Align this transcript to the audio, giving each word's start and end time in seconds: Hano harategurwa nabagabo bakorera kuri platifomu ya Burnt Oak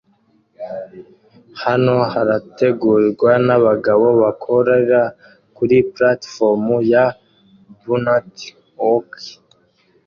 Hano 1.63 1.95
harategurwa 2.11 3.31
nabagabo 3.47 4.07
bakorera 4.21 5.01
kuri 5.55 5.77
platifomu 5.93 6.75
ya 6.91 7.05
Burnt 7.81 8.35
Oak 8.89 9.09